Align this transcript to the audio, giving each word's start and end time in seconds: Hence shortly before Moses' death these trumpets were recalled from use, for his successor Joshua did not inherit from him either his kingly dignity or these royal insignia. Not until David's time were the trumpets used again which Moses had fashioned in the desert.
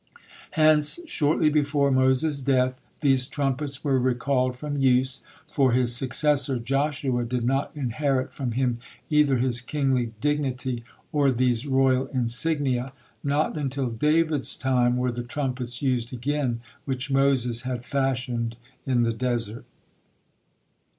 Hence 0.57 0.99
shortly 1.05 1.51
before 1.51 1.91
Moses' 1.91 2.41
death 2.41 2.81
these 3.01 3.27
trumpets 3.27 3.83
were 3.83 3.99
recalled 3.99 4.57
from 4.57 4.79
use, 4.79 5.23
for 5.51 5.73
his 5.73 5.95
successor 5.95 6.57
Joshua 6.57 7.23
did 7.23 7.43
not 7.45 7.69
inherit 7.75 8.33
from 8.33 8.53
him 8.53 8.79
either 9.11 9.37
his 9.37 9.61
kingly 9.61 10.13
dignity 10.19 10.83
or 11.11 11.29
these 11.29 11.67
royal 11.67 12.07
insignia. 12.07 12.93
Not 13.23 13.55
until 13.59 13.91
David's 13.91 14.55
time 14.55 14.97
were 14.97 15.11
the 15.11 15.21
trumpets 15.21 15.83
used 15.83 16.11
again 16.11 16.61
which 16.85 17.11
Moses 17.11 17.61
had 17.61 17.85
fashioned 17.85 18.55
in 18.87 19.03
the 19.03 19.13
desert. 19.13 19.65